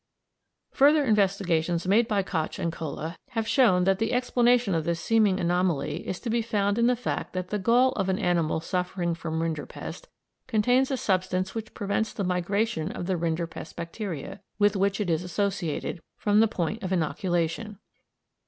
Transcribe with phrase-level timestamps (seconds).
[0.71, 5.39] Further investigations made by Koch and Kolle have shown that the explanation of this seeming
[5.39, 9.13] anomaly is to be found in the fact that the gall of an animal suffering
[9.13, 10.07] from rinderpest
[10.47, 15.21] contains a substance which prevents the migration of the rinderpest bacteria, with which it is
[15.23, 17.77] associated, from the point of inoculation.